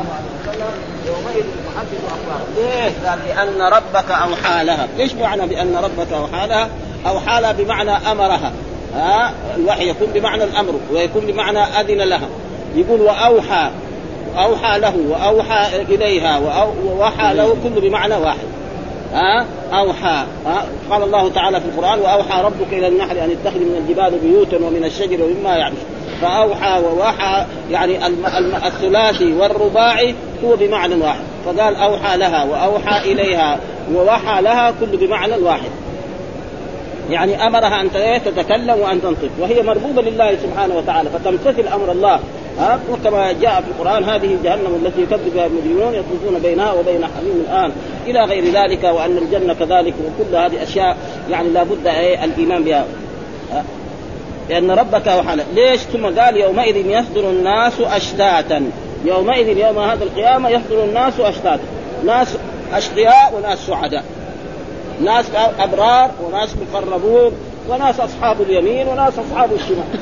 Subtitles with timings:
[0.00, 0.72] الله عليه وسلم
[1.06, 6.68] يومئذ تحدث اخبارها ليه؟ قال لأن ربك أوحى لها، إيش معنى بأن ربك أوحى لها؟
[7.06, 8.52] أوحى لها بمعنى أمرها.
[8.94, 12.28] ها؟ الوحي يكون بمعنى الأمر ويكون بمعنى أذن لها.
[12.74, 13.70] يقول وأوحى
[14.36, 18.46] أوحى له وأوحى إليها واوحى له كله بمعنى واحد.
[19.14, 20.24] ها؟ أوحى.
[20.46, 24.56] ها؟ قال الله تعالى في القرآن وأوحى ربك إلى النحل أن اتخذ من الجبال بيوتا
[24.56, 25.78] ومن الشجر ومما يعرش
[26.20, 28.06] فأوحى ووحى يعني
[28.66, 30.14] الثلاثي والرباعي
[30.44, 33.58] هو بمعنى واحد فقال أوحى لها وأوحى إليها
[33.94, 35.70] ووحى لها كل بمعنى واحد
[37.10, 37.90] يعني أمرها أن
[38.24, 39.30] تتكلم وأن تنطق.
[39.38, 42.20] وهي مربوبه لله سبحانه وتعالى فتمتثل أمر الله.
[42.58, 47.44] ها؟ وكما جاء في القرآن هذه جهنم التي يكذب بها المجرمون يطوفون بينها وبين حميم
[47.48, 47.72] الآن.
[48.06, 50.96] إلى غير ذلك وأن الجنة كذلك وكل هذه أشياء
[51.30, 52.84] يعني لابد إيه الإيمان بها.
[54.50, 58.70] لأن ربك وحنا ليش ثم قال يومئذ يصدر الناس أشتاتا.
[59.04, 61.64] يومئذ يوم هذا القيامة يصدر الناس أشتاتا.
[62.06, 62.28] ناس
[62.72, 64.04] أشقياء وناس سعداء.
[65.04, 65.24] ناس
[65.58, 67.32] أبرار وناس مقربون
[67.68, 70.00] وناس أصحاب اليمين وناس أصحاب الشمال.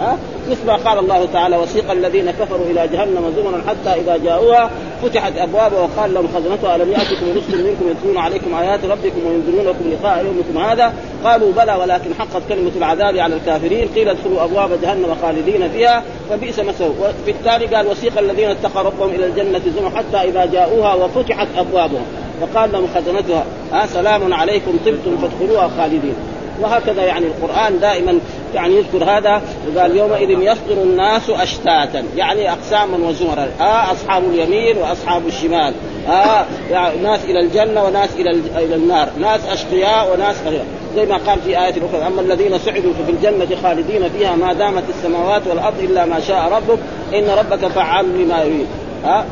[0.00, 0.18] ها؟
[0.50, 4.70] مثل ما قال الله تعالى وسيق الذين كفروا إلى جهنم زمرا حتى إذا جاءوها
[5.02, 10.24] فتحت ابوابها وقال لهم خزنتها ألم يأتكم رسل منكم يتلون عليكم آيات ربكم وينذرونكم لقاء
[10.24, 10.92] يومكم هذا؟
[11.24, 13.88] قالوا بلى ولكن حقت كلمة العذاب على الكافرين.
[13.88, 19.10] قيل ادخلوا أبواب جهنم خالدين فيها فبئس مثوى وفي التالي قال وسيق الذين اتقوا ربهم
[19.10, 22.02] إلى الجنة زمرا حتى إذا جاءوها وفتحت ابوابها
[22.40, 26.14] وقال لهم خزنتها ها سلام عليكم طبتم فادخلوها خالدين.
[26.60, 28.18] وهكذا يعني القرآن دائما
[28.54, 29.42] يعني يذكر هذا
[29.74, 33.48] وقال يومئذ يصدر الناس أشتاتا يعني أقساما وزمرا.
[33.60, 35.74] آه أصحاب اليمين وأصحاب الشمال.
[36.08, 39.08] آه يعني ناس إلى الجنة وناس إلى إلى النار.
[39.20, 40.64] ناس أشقياء وناس أغير.
[40.96, 44.82] زي ما قال في آية أخرى أما الذين سعدوا ففي الجنة خالدين فيها ما دامت
[44.88, 46.78] السماوات والأرض إلا ما شاء ربك
[47.14, 48.66] إن ربك فعال لما يريد.
[49.04, 49.24] ها؟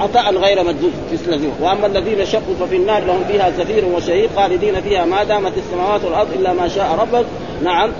[0.00, 0.62] عطاء غير
[1.12, 5.52] مثل ذي وأما الذين شقوا ففي النار لهم فيها زفير وشهيق خالدين فيها ما دامت
[5.58, 7.24] السماوات والأرض إلا ما شاء ربك.
[7.64, 7.90] نعم.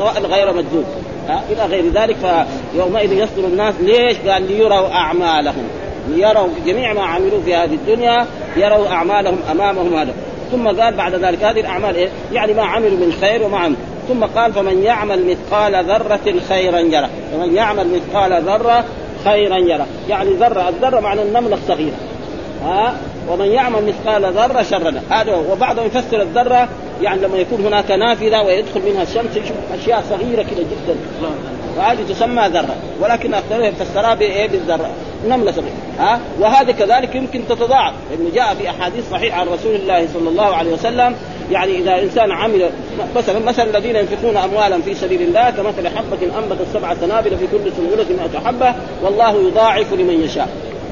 [0.00, 0.84] عطاء غير مجدود
[1.50, 3.74] إلى غير ذلك فيومئذ يصدر الناس.
[3.80, 5.68] ليش؟ قال ليروا أعمالهم.
[6.08, 8.26] ليروا جميع ما عملوا في هذه الدنيا
[8.56, 10.12] يروا أعمالهم أمامهم هذا.
[10.52, 13.78] ثم قال بعد ذلك هذه الأعمال إيه؟ يعني ما عملوا من خير وما عملوا.
[14.08, 17.10] ثم قال فمن يعمل مثقال ذرة خيرا يره.
[17.32, 18.84] فمن يعمل مثقال ذرة
[19.24, 21.96] خيرا يره يعني ذرة الذرة معنى النملة الصغيرة.
[22.64, 22.94] ها؟
[23.28, 26.68] ومن يعمل مثقال ذرة شرا هذا وبعضهم يفسر الذرة
[27.02, 30.96] يعني لما يكون هناك نافذة ويدخل منها الشمس يشوف أشياء صغيرة كده جدا.
[31.78, 34.90] وهذه تسمى ذرة ولكن اكثرهم يفسرها بإيه؟ بالذرة.
[35.28, 40.08] نمله صغيره ها؟ وهذه كذلك يمكن تتضاعف لأنه جاء في أحاديث صحيحة عن رسول الله
[40.14, 41.16] صلى الله عليه وسلم
[41.50, 42.70] يعني إذا إنسان عمل
[43.16, 47.72] مثلا مثلا الذين ينفقون اموالا في سبيل الله كمثل حبة أنبتت سبع سنابل في كل
[47.76, 50.48] سنبلة 100 حبة والله يضاعف لمن يشاء.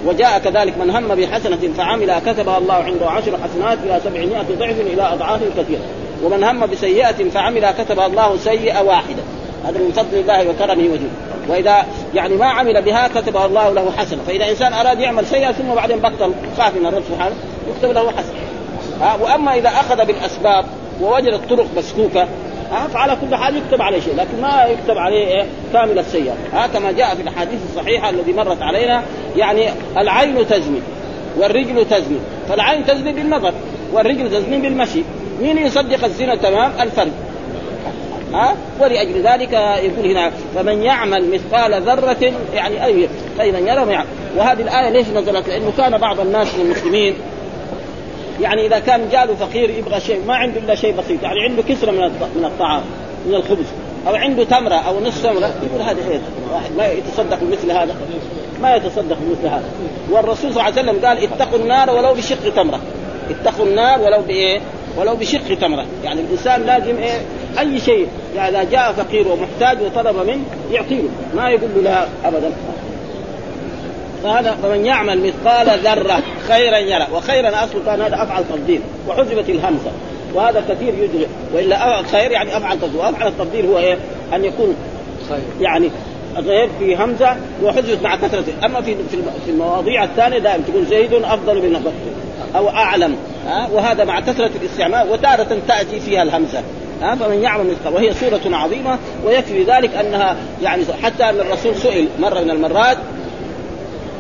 [0.07, 5.03] وجاء كذلك من هم بحسنة فعمل كتبها الله عنده عشر حسنات إلى سبعمائة ضعف إلى
[5.03, 5.81] أضعاف كثيرة.
[6.25, 9.23] ومن هم بسيئة فعمل كتبها الله سيئة واحدة.
[9.67, 11.11] هذا من فضل الله وكرمه وجوده
[11.49, 14.23] وإذا يعني ما عمل بها كتبها الله له حسنة.
[14.27, 17.35] فإذا إنسان أراد يعمل سيئه ثم بعدين بطل خاف من الرب سبحانه
[17.71, 18.37] يكتب له حسنة.
[19.01, 20.65] ها وأما إذا أخذ بالأسباب
[21.03, 22.29] ووجد الطرق مسكوكة
[22.71, 26.67] ها فعلى كل حال يكتب عليه شيء لكن ما يكتب عليه إيه؟ كامل السيئه ها
[26.67, 29.03] كما جاء في الأحاديث الصحيحة الذي مرت علينا
[29.37, 29.69] يعني
[29.99, 30.81] العين تزني
[31.39, 32.19] والرجل تزني.
[32.49, 33.53] فالعين تزني بالنظر
[33.93, 35.03] والرجل تزني بالمشي.
[35.43, 37.13] مين يصدق الزنا تمام؟ الفرد.
[38.37, 43.09] ها؟ ولأجل ذلك يقول هنا فمن يعمل مثقال ذرة يعني أي
[43.39, 44.05] فاذا يرى
[44.37, 47.15] وهذه الآية ليش نزلت؟ لأنه كان بعض الناس من المسلمين
[48.41, 51.91] يعني إذا كان جاله فقير يبغى شيء ما عنده إلا شيء بسيط يعني عنده كسرة
[51.91, 51.99] من
[52.37, 52.83] من الطعام
[53.27, 53.67] من الخبز
[54.09, 56.21] أو عنده تمرة أو نصف تمرة يقول هذا إيه
[56.53, 57.97] واحد ما يتصدق بمثل هذا
[58.63, 59.71] ما يتصدق بمثل هذا.
[60.11, 62.81] والرسول صلى الله عليه وسلم قال اتقوا النار ولو بشق تمرة.
[63.31, 64.61] اتقوا النار ولو بإيه؟
[64.97, 65.85] ولو بشق تمرة.
[66.05, 67.21] يعني الإنسان لازم إيه؟
[67.59, 71.03] أي شيء يعني إذا جاء فقير ومحتاج وطلب منه يعطيه.
[71.35, 72.53] ما يقول له لا ابدا.
[74.23, 77.07] فهذا فمن يعمل مثقال ذرة خيرا يرى.
[77.13, 78.81] وخيرا اصله كان هذا أفعل تفضيل.
[79.09, 79.91] وحذفت الهمزة.
[80.35, 82.97] وهذا كثير يدرك وإلا خير يعني أفعل تفضيل.
[82.97, 83.99] وأفعل التفضيل هو إيه؟
[84.35, 84.77] أن يكون
[85.29, 85.39] خير.
[85.61, 85.91] يعني
[86.37, 88.53] غير في همزة وحذفت مع كثرته.
[88.65, 88.97] أما في
[89.45, 93.17] في المواضيع الثانية دائما تقول زيد أفضل من بكر أو أعلم.
[93.47, 95.11] ها؟ وهذا مع كثرة الاستعمال.
[95.11, 96.63] وتارة تأتي فيها الهمزة.
[97.01, 102.41] فمن يعمل مثقال وهي سورة عظيمة ويكفي ذلك أنها يعني حتى أن الرسول سئل مرة
[102.41, 102.99] من المرات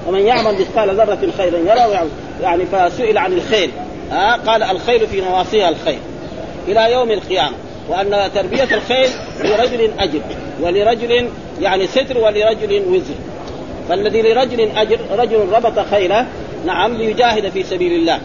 [0.06, 2.08] ومن يعمل مثقال ذرة خيرا يرى
[2.42, 3.70] يعني فسئل عن الخير.
[4.10, 5.98] ها قال الخير في نواصيها الخير.
[6.68, 7.56] إلى يوم القيامة
[7.88, 9.08] وأن تربية الخير
[9.40, 10.20] لرجل أجر
[10.60, 11.28] ولرجل
[11.60, 13.14] يعني ستر ولرجل وزر.
[13.88, 16.26] فالذي لرجل أجر رجل ربط خيله
[16.66, 18.20] نعم ليجاهد في سبيل الله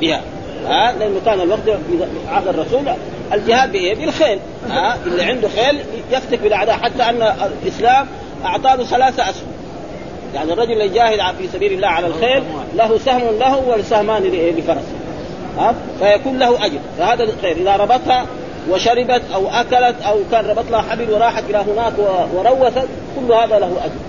[0.00, 0.22] بها.
[0.66, 1.78] ها لأنه كان الوقت
[2.28, 2.82] عهد الرسول
[3.32, 4.38] الجهاد بايه؟ بالخيل
[4.70, 5.80] ها اللي عنده خيل
[6.10, 7.22] يفتك بالأعداء حتى أن
[7.62, 8.06] الإسلام
[8.44, 9.46] أعطاه ثلاثة أسهم.
[10.34, 12.42] يعني الرجل اللي يجاهد في سبيل الله على الخيل
[12.74, 14.22] له سهم له وسهمان
[14.58, 14.94] لفرسه.
[15.58, 16.78] ها فيكون له أجر.
[16.98, 17.56] فهذا الخير.
[17.56, 18.26] إذا ربطها
[18.70, 21.92] وشربت أو أكلت أو كان ربط لها حبل وراحت إلى هناك
[22.34, 24.05] وروثت كل هذا له أجر.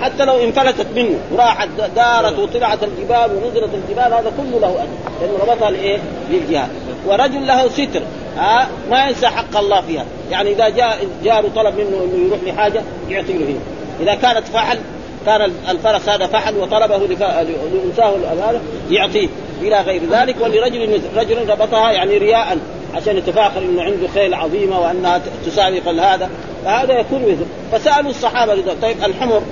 [0.00, 4.88] حتى لو انفلتت منه وراحت دارت وطلعت الجبال ونزلت الجبال هذا كله له أجر
[5.20, 5.98] لأنه ربطها لايه؟
[6.30, 6.68] للجهاد.
[7.06, 8.02] ورجل له ستر
[8.36, 10.04] ها؟ ما ينسى حق الله فيها.
[10.30, 13.60] يعني إذا جاء جاره طلب منه إنه يروح لحاجة يعطي له هنا.
[14.00, 14.78] إذا كانت فحل
[15.26, 19.28] كان الفرس هذا فحل وطلبه لانثاه هذا يعطيه.
[19.62, 22.58] إلى غير ذلك ولرجل رجل ربطها يعني رياء
[22.94, 26.30] عشان يتفاخر إنه عنده خيل عظيمة وأنها تسابق هذا
[26.64, 27.46] فهذا يكون وزر.
[27.72, 29.42] فسألوا الصحابة طيب الحمر؟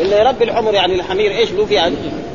[0.00, 1.90] اللي يربي الحمر يعني الحمير إيش له فيها؟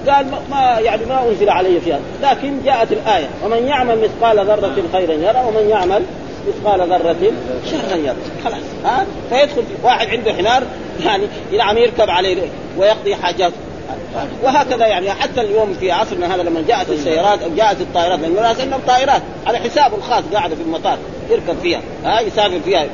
[0.08, 2.00] قال ما يعني ما أنزل علي فيها.
[2.24, 6.04] لكن جاءت الآية ومن يعمل مثقال ذرة خيرا يرى ومن يعمل
[6.48, 7.32] مثقال ذرة
[7.72, 8.16] شرا يرى.
[8.44, 8.64] خلاص.
[8.86, 10.64] ها؟ فيدخل واحد عنده حمار
[11.06, 11.24] يعني
[11.58, 12.38] نعم يركب عليه
[12.78, 13.56] ويقضي حاجاته
[14.44, 18.58] وهكذا يعني حتى اليوم في عصرنا هذا لما جاءت السيارات أو جاءت الطائرات لأن الناس
[18.88, 20.98] طائرات على حسابه الخاص قاعدة في المطار
[21.30, 22.82] يركب فيها ها؟ يسافر فيها.
[22.82, 22.88] ها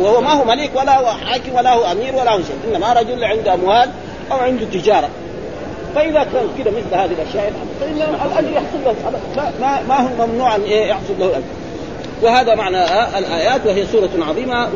[0.00, 2.56] وهو ما هو ملك ولا هو حاكم ولا هو أمير ولا هو شيء.
[2.74, 3.90] إنما رجل عنده أموال
[4.32, 5.08] أو عنده تجارة.
[5.94, 7.96] فإذا كان كذا مثل هذه الأشياء فإن
[8.26, 8.94] الأجر يحصل له.
[9.60, 11.44] ما ما هو ممنوع أن يحصل له الاجر
[12.22, 12.84] وهذا معنى
[13.18, 14.68] الآيات وهي سورة عظيمة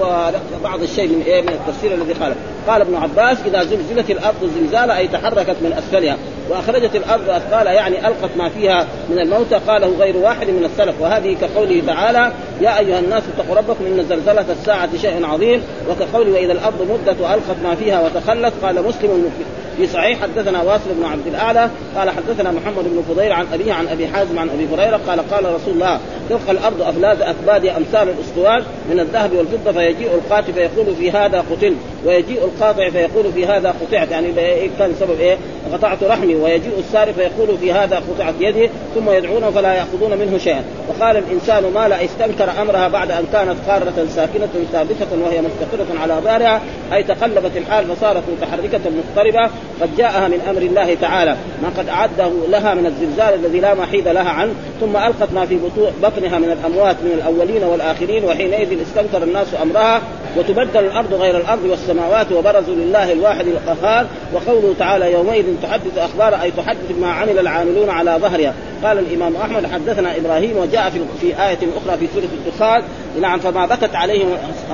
[0.61, 2.35] وبعض الشيء من إيه من التفسير الذي قال
[2.69, 6.17] قال ابن عباس إذا زلزلت الأرض زلزالا أي تحركت من أسفلها.
[6.50, 11.00] وأخرجت الأرض اثقالها يعني ألقت ما فيها من الموتى قاله غير واحد من السلف.
[11.00, 15.62] وهذه كقوله تعالى يا أيها الناس اتقوا ربكم إن زلزلة الساعة شيء عظيم.
[15.91, 19.31] وكقوله وإذا الأرض مدت وألقت ما فيها وتخلت قال مسلم
[19.77, 23.89] في صحيح حدثنا واصل بن عبد الأعلى قال حدثنا محمد بن فضيل عن أبيه عن
[23.89, 28.63] أبي حازم عن أبي هريرة قال قال رسول الله تلقى الأرض أفلاذ أكباد أمثال الاسطوان
[28.91, 31.75] من الذهب والفضة فيجيء القاتل فيقول في هذا قتل
[32.07, 34.11] ويجيء القاطع فيقول في هذا قطعت.
[34.11, 34.33] يعني
[34.79, 35.37] كان سبب إيه؟
[35.73, 40.65] قطعت رحمي ويجيء السارق فيقول في هذا قطعت يدي ثم يدعونه فلا يأخذون منه شيئا.
[40.89, 46.15] وقال الإنسان ما لا استنكر أمرها بعد أن كانت قارة ساكنة ثابتة وهي مستقرة على
[46.25, 46.61] ظهرها
[46.93, 49.51] أي تقلبت الحال فصارت متحركة مضطربة.
[49.81, 54.09] قد جاءها من أمر الله تعالى ما قد أعده لها من الزلزال الذي لا محيد
[54.09, 55.59] لها عنه ثم ألقت ما في
[56.03, 60.03] بطنها من الأموات من الأولين والآخرين وحينئذ استنكر الناس أمرها
[60.37, 66.51] وتبدل الأرض غير الأرض والسماوات وبرزوا لله الواحد القهار وقوله تعالى يومئذ تحدث أخبار أي
[66.51, 68.55] تحدث ما عمل العاملون على ظهرها.
[68.85, 72.83] قال الإمام أحمد حدثنا إبراهيم وجاء في في آية أخرى في سورة الدخان
[73.21, 74.29] نعم فما بكت عليهم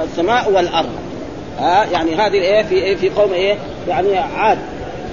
[0.04, 0.90] السماء والأرض.
[1.58, 3.56] ها آه يعني هذه الإيه في إيه في قوم إيه
[3.88, 4.58] يعني عاد.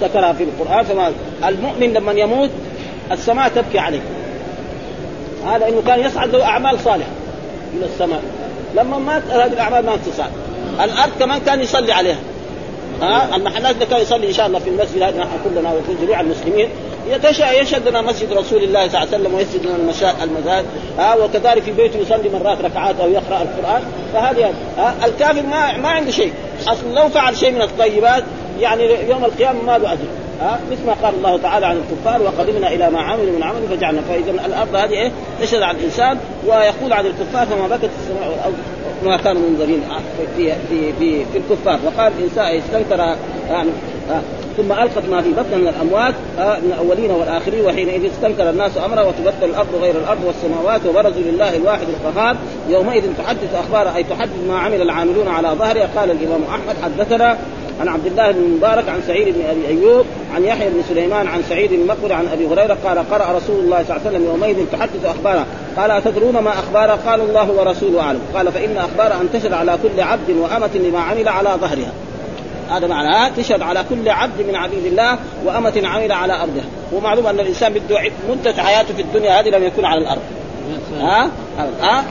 [0.01, 1.11] ذكرها في القرآن فما
[1.47, 2.49] المؤمن لما يموت
[3.11, 4.01] السماء تبكي عليه.
[5.47, 7.09] هذا إنه كان يصعد له أعمال صالحة
[7.77, 8.21] إلى السماء.
[8.75, 10.31] لما مات هذه الأعمال ما تصعد
[10.83, 12.19] الأرض كمان كان يصلي عليها.
[13.01, 16.21] ها؟ المحلات اللي كان يصلي إن شاء الله في المسجد هذا نحن كلنا وفي جميع
[16.21, 16.69] المسلمين.
[17.61, 19.75] يشهد لنا مسجد رسول الله صلى الله عليه وسلم ويسجد لنا
[20.23, 20.65] المزاد
[20.97, 23.81] ها؟ وكذلك في بيته يصلي مرات ركعات أو يقرأ القرآن.
[24.13, 24.53] فهذه
[25.05, 26.33] الكافر ما ما عنده شيء.
[26.67, 28.23] أصلا لو فعل شيء من الطيبات
[28.59, 30.05] يعني يوم القيامة ما له أجر.
[30.41, 34.01] ها؟ مثل ما قال الله تعالى عن الكفار وقدمنا إلى ما عملوا من عمل فجعلنا
[34.01, 35.11] فإذا الأرض هذه إيه؟
[35.41, 38.55] تشهد على الإنسان ويقول عن الكفار فما بكت السماء والأرض
[39.05, 39.81] ما كانوا منذرين
[40.37, 41.79] في في في, في الكفار.
[41.85, 43.15] وقال الانسان استنكر
[43.49, 43.69] يعني
[44.57, 49.49] ثم ألقت ما في بطن من الأموات من الأولين والآخرين وحينئذ استنكر الناس أمره وتبدل
[49.49, 52.35] الأرض غير الأرض والسماوات وبرزوا لله الواحد القهار.
[52.69, 55.89] يومئذ تحدث أخبار أي تحدث ما عمل العاملون على ظهرها.
[55.95, 57.37] قال الإمام أحمد حدثنا
[57.81, 61.43] عن عبد الله بن مبارك عن سعيد بن أبي أيوب عن يحيى بن سليمان عن
[61.49, 64.65] سعيد بن مقبر عن أبي هريرة قال قرأ رسول الله صلى الله عليه وسلم يومئذ
[64.71, 65.45] تحدث اخباره
[65.77, 68.19] قال أتدرون ما اخباره قال الله ورسوله أعلم.
[68.35, 71.91] قال فإن أخبار أن تشهد على كل عبد وأمة لما عمل على ظهرها.
[72.69, 76.65] هذا معناه تشهد على كل عبد من عبيد الله وأمة عمل على أرضها.
[76.93, 77.99] ومعلوم أن الإنسان بده
[78.29, 80.21] مدة حياته في الدنيا هذه لم يكن على الأرض.
[80.99, 81.29] ها؟
[81.81, 82.03] ها؟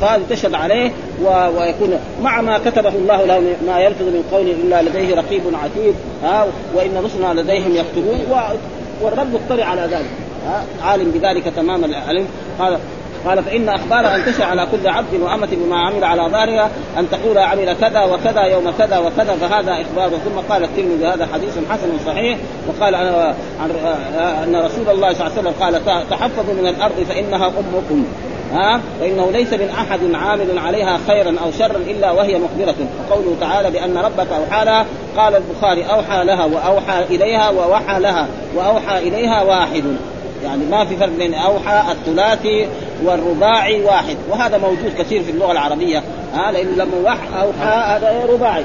[0.00, 0.90] فهذه تشهد عليه
[1.58, 6.46] ويكون مع ما كتبه الله له ما يلفظ من قول إلا لديه رقيب عتيد ها؟
[6.74, 8.20] وإن رسلنا لديهم يكتبون
[9.02, 10.10] والرب مطلع على ذلك
[10.82, 12.26] عالم بذلك تمام العلم.
[12.58, 12.78] قال
[13.26, 17.38] قال فإن أخبار أن تشع على كل عبد وأمة بما عمل على ظهرها أن تقول
[17.38, 20.10] عمل كذا وكذا يوم كذا وكذا فهذا إخبار.
[20.10, 22.38] ثم قال الترمذي هذا حديث حسن صحيح
[22.68, 23.70] وقال عن
[24.44, 28.04] أن رسول الله صلى الله عليه وسلم قال تحفظوا من الأرض فإنها أمكم.
[28.52, 32.74] ها؟ فإنه ليس من أحد عامل عليها خيرا أو شرا إلا وهي مخبرة.
[33.10, 34.86] وقوله تعالى بأن ربك أوحى لها
[35.16, 38.26] قال البخاري أوحى لها وأوحى إليها ووحى لها
[38.56, 39.84] وأوحى إليها واحد.
[40.44, 42.68] يعني ما في فرق بين أوحى الثلاثي
[43.04, 44.16] والرباعي واحد.
[44.30, 46.02] وهذا موجود كثير في اللغة العربية.
[46.34, 48.64] ها لأنه لما وحى اوحى هذا رباعي.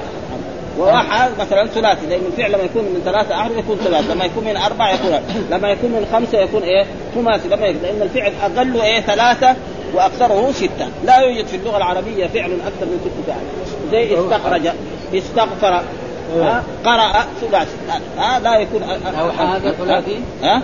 [0.79, 4.57] ووحى مثلا ثلاثي لأن الفعل لما يكون من ثلاثة احرف يكون ثلاث لما يكون من
[4.57, 5.19] أربعة يكون
[5.51, 7.47] لما يكون من خمسة يكون إيه؟ خماسي.
[7.47, 9.55] لما يكون لأن الفعل اقله إيه؟ ثلاثة
[9.95, 10.87] وأكثره ستة.
[11.05, 13.41] لا يوجد في اللغة العربية فعل أكثر من ست فعل
[13.91, 14.67] زي استخرج
[15.13, 15.83] استغفر.
[16.35, 17.71] ها قرأ ثلاثي
[18.17, 18.83] ها لا يكون
[19.19, 20.61] أوحى هذا ثلاثي؟ ها؟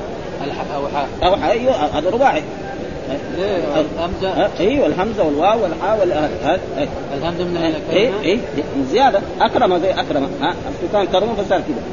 [0.75, 2.43] أوحى أوحى أيوه هذا رباعي.
[3.75, 6.59] الهمزة أيوه الهمزه والواو والحاء والهاء
[7.17, 7.57] الهمزة من
[7.91, 9.21] اي اي من زيادة.
[9.41, 10.29] أكرم زي أكرم.
[10.41, 10.55] ها
[10.93, 11.83] كان كرم فصار كذا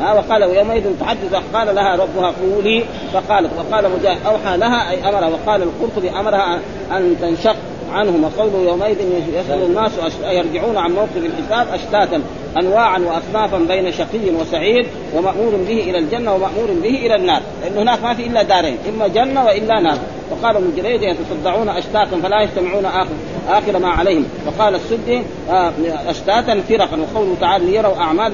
[0.00, 2.84] ها وقال ويومئذ تحدث قال لها ربها قولي.
[3.12, 5.28] فقالت وقال مجاهد أوحى لها أي أمرها.
[5.28, 6.58] وقال القرطبي أمرها
[6.92, 7.56] أن تنشق
[7.92, 8.24] عنهم.
[8.24, 8.96] وقوله يومئذ
[9.34, 12.22] يسأل الناس يرجعون عن موقف الحساب أشتاتا
[12.60, 17.42] أنواعا وأصنافا بين شقي وسعيد ومأمور به إلى الجنة ومأمور به إلى النار.
[17.62, 19.98] لأن هناك ما في إلا دارين إما جنة وإلا نار.
[20.30, 23.14] وقال ابن جريج يتصدعون أشتاتا فلا يجتمعون آخر
[23.48, 24.24] آخر ما عليهم.
[24.46, 25.72] وقال السدي آه،
[26.06, 26.98] أشتاتا فرقا.
[27.00, 28.32] وقوله تعالى ليروا أعمال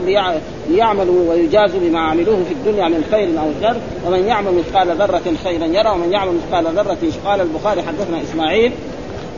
[0.71, 3.77] ليعملوا ويجازوا بما عملوه في الدنيا من خير أو شر.
[4.07, 8.73] ومن يعمل مثقال ذرة خيرا يرى ومن يعمل مثقال ذرة قال البخاري حدثنا إسماعيل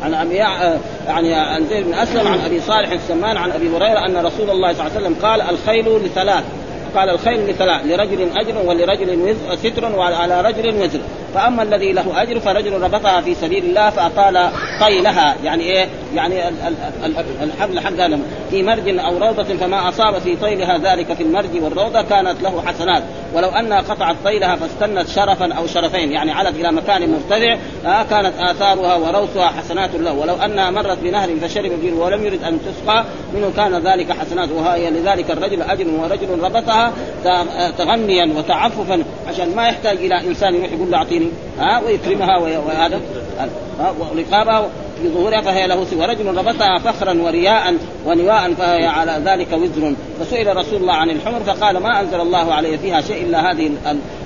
[0.03, 0.35] عن أبي
[1.07, 4.73] يعني عن زيد بن أسلم عن أبي صالح السمان عن أبي هريرة أن رسول الله
[4.73, 6.45] صلى الله عليه وسلم قال الخيل لثلاث.
[6.97, 11.01] قال الخيل لثلاث لرجل أجر ولرجل ستر وعلى رجل وزر.
[11.35, 15.37] فأما الذي له أجر فرجل ربطها في سبيل الله فأطال طيلها.
[15.45, 16.49] يعني إيه؟ يعني
[17.43, 18.19] الحبل حقها
[18.51, 23.03] في مرج أو روضة فما أصاب في طيلها ذلك في المرج والروضة كانت له حسنات.
[23.35, 26.13] ولو انها قطعت طيلها فاستنت شرفا أو شرفين.
[26.13, 27.57] يعني علت إلى مكان مرتفع
[27.87, 30.13] آه كانت آثارها وروثها حسنات له.
[30.13, 33.05] ولو انها مرت بنهر فشرب منه ولم يرد أن تسقى
[33.35, 34.49] منه كان ذلك حسنات.
[34.51, 36.93] وهي لذلك الرجل أجر ورجل ربطها
[37.79, 41.26] تغنيا وتعففا عشان ما يحتاج إلى إنسان يروح يقول له اعطيني
[41.59, 43.01] ها ويكرمها وهذا
[44.01, 44.69] ورقابها
[45.03, 47.75] في ظهورها فهي له ورجل ربطها فخرا ورياء
[48.07, 49.95] ونواء فهي على ذلك وزر.
[50.21, 53.71] فسئل رسول الله عن الحمر فقال ما أنزل الله علي فيها شيء إلا هذه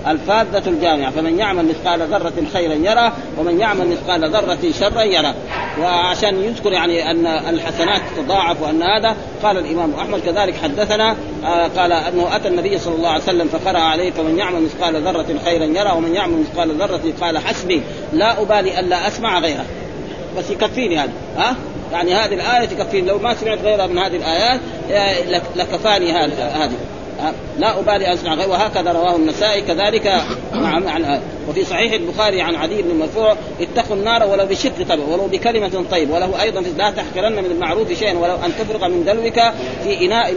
[0.08, 1.10] الفاذة الجامعة.
[1.10, 5.34] فمن يعمل مثقال ذرة خيرا يرى ومن يعمل مثقال ذرة شرا يرى
[5.80, 11.92] وعشان يذكر يعني أن الحسنات تضاعف وأن هذا قال الإمام أحمد كذلك حدثنا آه قال
[11.92, 15.92] أنه أتى النبي صلى الله عليه وسلم فقرأ عليه فمن يعمل مثقال ذرة خيرا يرى
[15.96, 19.64] ومن يعمل مثقال ذرة قال حسبي لا أبالي الا أسمع غيره.
[20.38, 21.12] بس يكفيني هذا.
[21.36, 21.56] ها؟
[21.92, 23.08] يعني هذه الآية تكفيني.
[23.08, 24.60] لو ما سمعت غيرها من هذه الآيات
[25.56, 26.70] لكفاني هذه.
[27.58, 29.62] لا أبالي أسمع غير وهكذا رواه النسائي.
[29.62, 30.22] كذلك
[30.52, 35.26] مع عن وفي صحيح البخاري عن عدي بن مرفوع اتقوا النار ولو بشق تبع ولو
[35.26, 39.40] بكلمة طيب وله أيضا لا تحقرن من المعروف شيئا ولو أن تفرغ من دلوك
[39.84, 40.34] في إناء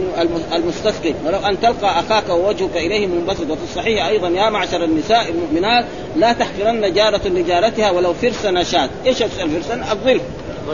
[0.54, 5.84] المستسقي ولو أن تلقى أخاك ووجهك إليه منبسط وفي الصحيح أيضا يا معشر النساء المؤمنات
[6.16, 10.20] لا تحقرن جارة لجارتها ولو فرس نشاد إيش الفرسن؟ الظل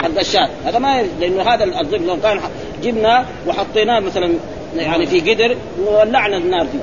[0.02, 2.40] حق الشاة هذا ما لأنه هذا الظل لو كان
[2.82, 4.34] جبنا وحطيناه مثلا
[4.76, 6.78] يعني في قدر وولعنا النار فيه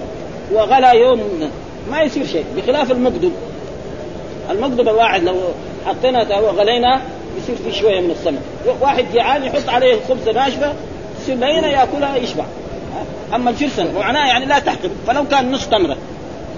[0.57, 1.49] وغلا يوم
[1.91, 3.31] ما يصير شيء بخلاف المقدم.
[4.51, 5.35] المقدم الواحد لو
[5.85, 7.01] حطينا وغلينا
[7.37, 8.41] يصير في شوية من السمك.
[8.81, 10.73] واحد جيعان يحط عليه خبزة ناشفة
[11.21, 12.45] تصير لينه يأكلها يشبع.
[13.35, 15.97] أما الفرسن معناه يعني لا تحقد فلو كان نص تمرة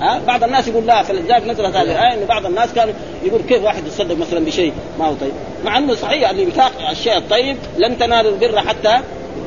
[0.01, 2.93] ها؟ بعض الناس يقول لا فلذلك نزلت هذه الايه انه بعض الناس كانوا
[3.23, 5.31] يقول كيف واحد يتصدق مثلا بشيء ما هو طيب؟
[5.65, 6.47] مع إنه صحيح اللي
[6.91, 8.99] الشيء الطيب لن تنالوا البر حتى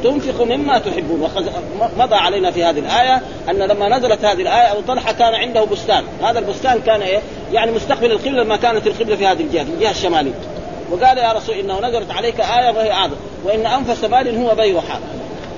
[0.04, 1.28] تنفق مما تحبون.
[1.98, 6.04] مضى علينا في هذه الآية أن لما نزلت هذه الآية أبو طلحة كان عنده بستان.
[6.22, 7.20] هذا البستان كان إيه؟
[7.52, 10.32] يعني مستقبل القبلة ما كانت القبلة في هذه الجهة في الجهة الشمالية.
[10.90, 15.00] وقال يا رسول إنه نزلت عليك آية وهي أعظم وإن أنفس مال هو بيعها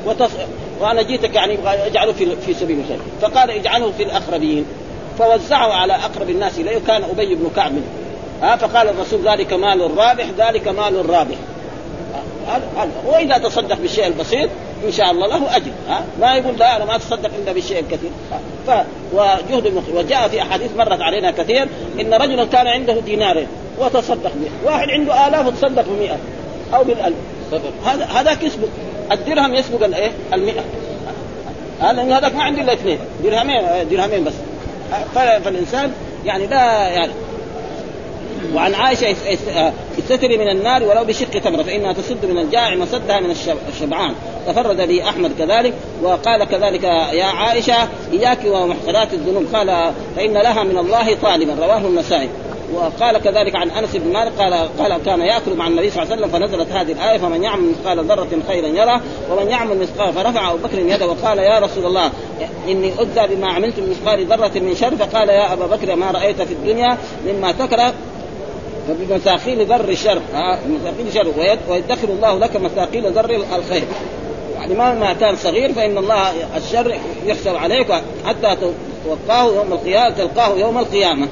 [0.07, 0.31] وتص...
[0.81, 4.67] وأنا جيتك يعني اجعله في في سبيل الخير فقال اجعله في الأقربين.
[5.19, 6.79] فوزعه على أقرب الناس إليه.
[6.87, 7.73] كان أبي بن كعب.
[8.43, 11.37] ها فقال الرسول ذلك مال رابح ذلك مال رابح
[13.07, 14.51] وإذا تصدق بالشيء البسيط
[14.87, 18.11] إن شاء الله له أجر ها؟ ما يقول لا أنا ما أتصدق إلا بالشيء الكثير
[18.67, 18.71] ف
[19.13, 19.83] وجهد المخ...
[19.95, 21.69] وجاء في أحاديث مرت علينا كثير
[22.01, 23.47] إن رجلا كان عنده دينارين
[23.79, 24.71] وتصدق به.
[24.71, 26.17] واحد عنده آلاف وتصدق ب
[26.75, 27.17] أو بالألف.
[27.85, 28.69] هذا هذاك يسبق.
[29.13, 30.53] الدرهم يسبق الايه؟ ال
[31.81, 32.99] هذا لأن هذاك ما عنده إلا اثنين.
[33.25, 34.33] درهمين درهمين بس.
[35.15, 35.93] فالإنسان
[36.25, 37.13] يعني لا يعني
[38.55, 39.17] وعن عائشة
[39.99, 43.31] استتري من النار ولو بشق تمرة فإنها تسد من الجائع مصدها من
[43.69, 44.15] الشبعان.
[44.47, 49.47] تفرد به أحمد كذلك وقال كذلك يا عائشة إياك ومحقرات الذنوب.
[49.55, 52.29] قال فإن لها من الله طالبا رواه النسائي.
[52.75, 56.27] وقال كذلك عن أنس بن مالك قال قال كان يأكل مع النبي صلى الله عليه
[56.27, 60.59] وسلم فنزلت هذه الآية فمن يعمل مثقال ذرة خيرا يره ومن يعمل مثقال فرفع أبو
[60.59, 62.11] بكر يده وقال يا رسول الله
[62.69, 64.97] إني اؤذى بما عملت من مثقال ذرة من شر.
[64.97, 67.95] فقال يا أبا بكر ما رأيت في الدنيا مما تكره
[68.89, 70.21] فبمساخيل ذر الشر
[70.69, 71.33] مساخيل الشر
[71.69, 73.85] ويدخر الله لك مساقيل ذر الخير.
[74.55, 77.93] يعني ما كان صغير فإن الله الشر يحسب عليك
[78.27, 78.57] حتى
[79.05, 81.29] توقاه يوم القيامه تلقاه يوم القيامة.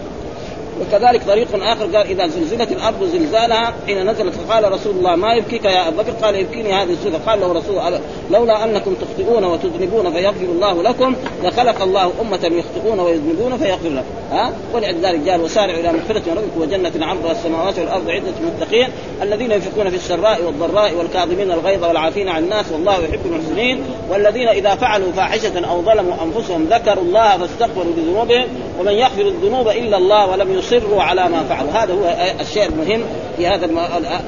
[0.80, 5.64] وكذلك طريق آخر قال إذا زلزلت الأرض زلزالها حين نزلت فقال رسول الله ما يبكيك
[5.64, 8.00] يا أبا بكر؟ قال يبكيني هذه السوره قال له رسول الله
[8.30, 14.52] لولا أنكم تخطئون وتذنبون فيغفر الله لكم لخلق الله أمة يخطئون ويذنبون فيغفر لهم ها؟
[14.74, 18.88] ولذلك قال وسارعوا إلى مغفرة من ربكم وجنة عرضها السماوات والأرض عدة المتقين
[19.22, 24.74] الذين ينفقون في السراء والضراء والكاظمين الغيظ والعافين عن الناس والله يحب المحسنين والذين إذا
[24.74, 28.46] فعلوا فاحشة أو ظلموا أنفسهم ذكروا الله فاستغفروا بذنوبهم
[28.80, 33.02] ومن يغفر الذنوب إلا الله ولم يصروا على ما فعلوا هذا هو الشيء المهم
[33.36, 33.68] في هذا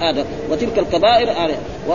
[0.01, 0.25] هذا.
[0.51, 1.29] وتلك الكبائر
[1.89, 1.93] و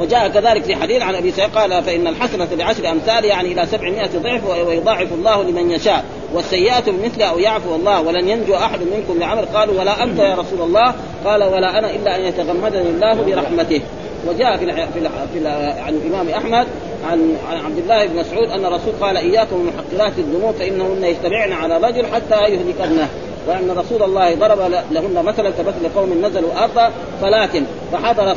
[0.00, 4.06] وجاء كذلك في حديث عن أبي سعيد قال فإن الحسنة بعشر أمثال يعني إلى 700
[4.22, 6.04] ضعف ويضاعف الله لمن يشاء.
[6.34, 9.44] والسيئات بمثل أو يعفو الله ولن ينجو أحد منكم لعمل.
[9.44, 10.94] قالوا ولا أنت يا رسول الله؟
[11.24, 13.80] قال ولا أنا إلا أن يتغمدني الله برحمته.
[14.28, 14.74] وجاء في الح...
[14.74, 15.10] في, الح...
[15.32, 15.84] في الح...
[15.86, 16.66] عن الإمام أحمد
[17.10, 21.52] عن عن عبد الله بن مسعود أن الرسول قال إياكم من محقرات الذنوب فإنهن يجتمعن
[21.52, 23.08] على رجل حتى يهلكنه
[23.46, 24.58] وأن رسول الله ضرب
[24.90, 26.90] لهن مثلا كمثل قوم نزلوا ارضا
[27.22, 28.36] فلكن فحضر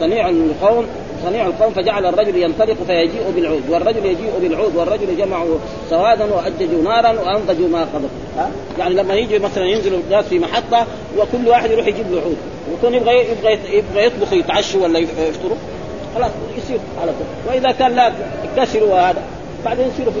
[0.00, 0.86] صنيع القوم
[1.24, 5.58] صنيع القوم فجعل الرجل ينطلق فيجيء بالعود والرجل يجيء بالعود والرجل جمعوا
[5.90, 8.08] سوادا وأججوا نارا وأنضجوا ما قبل.
[8.78, 10.86] يعني لما يجي مثلا ينزل الناس في محطة
[11.18, 12.36] وكل واحد يروح يجيب له عود.
[12.70, 15.56] ويكون يبغى يبغى يبغى يطبخ يتعشوا ولا يفطروا.
[16.14, 17.54] خلاص يصير على طول.
[17.54, 18.12] وإذا كان لا
[18.44, 19.22] يكسروا هذا
[19.64, 20.20] بعدين يصيروا في